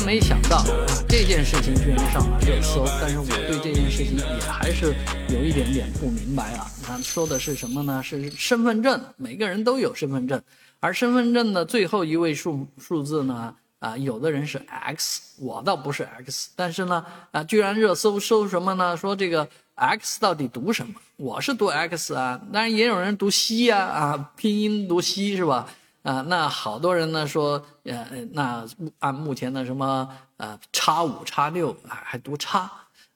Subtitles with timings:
[0.00, 0.66] 没想到啊
[1.08, 4.94] 这件事情居然上了热搜，但是我对这件事情也还是
[5.28, 6.66] 有一点点不明白啊。
[6.82, 8.02] 他说的是什么呢？
[8.02, 10.40] 是身份证，每个人都有身份证，
[10.80, 13.54] 而身份证的最后一位数数字呢？
[13.80, 18.96] 啊，有的人是 X，我倒不是 X，但是呢，啊，居然热搜搜什么呢？
[18.96, 20.94] 说这个 X 到底读什么？
[21.16, 25.68] 我是读 X 啊，当然也有人读西呀，啊，拼音读西是吧？
[26.02, 28.66] 啊，那好多人呢说，呃，那
[29.00, 32.70] 按目前的什么呃叉五叉六啊，还读叉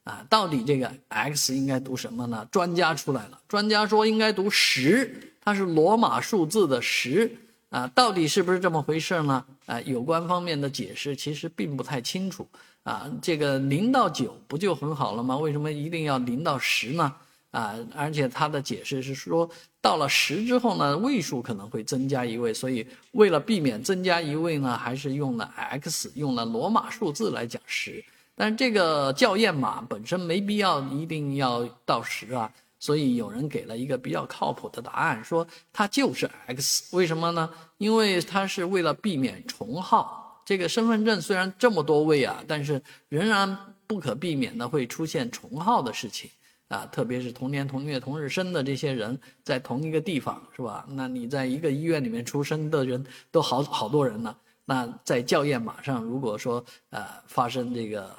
[0.05, 0.25] 啊？
[0.29, 2.47] 到底这个 X 应该读什么呢？
[2.51, 7.39] 专家出来了，专家说应该读十，它是罗马数字的十。
[7.71, 9.43] 啊，到底是不是这么回事呢？
[9.65, 12.47] 啊，有关方面的解释其实并不太清楚。
[12.83, 15.39] 啊，这个零到九不就很好了吗？
[15.39, 17.15] 为什么一定要零到十呢？
[17.53, 19.49] 啊，而且他的解释是说，
[19.81, 28.05] 到了十之后呢，位数可能会增加一位，所以为了避免增加一位呢，还是用了 x，用了罗马数字来讲十。
[28.35, 32.51] 但这个校验码本身没必要一定要到十啊。
[32.81, 37.49] 所以有人给了一个比较靠谱的答案，说它就是 X，为什么呢？
[37.79, 40.43] 因为它是为了避免重号。
[40.45, 43.57] 这个身份证虽然这么多位啊，但是仍然
[43.87, 46.29] 不可避免的会出现重号的事情
[46.73, 50.87] 啊，特别是同年同月同日生的这些人在同一个地方，是吧？
[50.89, 54.35] 那你在一个医院里面出生的人都好好多人呢，
[54.65, 58.11] 那在校验码上如果说呃发生这个，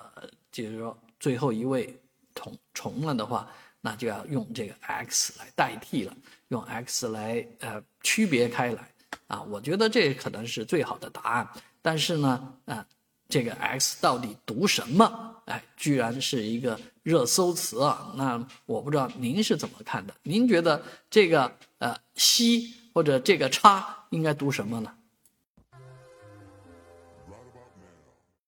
[0.52, 2.00] 就是说最后一位
[2.36, 3.50] 重重了的话。
[3.86, 6.16] 那就要用这个 X 来代替了，
[6.48, 8.90] 用 X 来呃区别开来
[9.28, 11.50] 啊，我觉得这可能是最好的答案。
[11.82, 12.88] 但是呢，啊，
[13.30, 15.36] 这个 X 到底读什么？
[15.46, 18.14] 哎，居然是一个热搜词啊！
[18.16, 20.14] 那我不知道您是怎么看的？
[20.24, 24.94] 您觉得这个呃西或者这个叉应该读什么呢？